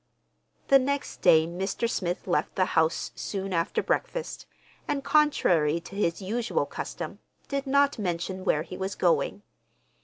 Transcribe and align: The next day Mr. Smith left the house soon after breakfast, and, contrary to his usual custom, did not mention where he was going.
The 0.69 0.79
next 0.79 1.21
day 1.21 1.45
Mr. 1.45 1.87
Smith 1.87 2.25
left 2.25 2.55
the 2.55 2.65
house 2.73 3.11
soon 3.13 3.53
after 3.53 3.83
breakfast, 3.83 4.47
and, 4.87 5.03
contrary 5.03 5.79
to 5.81 5.95
his 5.95 6.23
usual 6.23 6.65
custom, 6.65 7.19
did 7.47 7.67
not 7.67 7.99
mention 7.99 8.43
where 8.43 8.63
he 8.63 8.77
was 8.77 8.95
going. 8.95 9.43